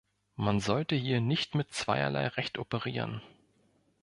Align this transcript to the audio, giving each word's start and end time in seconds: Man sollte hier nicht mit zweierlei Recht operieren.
Man 0.35 0.59
sollte 0.61 0.95
hier 0.95 1.21
nicht 1.21 1.53
mit 1.53 1.73
zweierlei 1.75 2.25
Recht 2.29 2.57
operieren. 2.57 3.21